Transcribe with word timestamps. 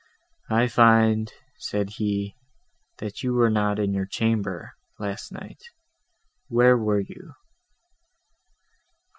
"I 0.49 0.65
find," 0.67 1.31
said 1.59 1.91
he, 1.97 2.35
"that 2.97 3.21
you 3.21 3.33
were 3.35 3.51
not 3.51 3.77
in 3.77 3.93
your 3.93 4.07
chamber, 4.07 4.73
last 4.97 5.31
night; 5.31 5.61
where 6.47 6.75
were 6.75 7.01
you?" 7.01 7.33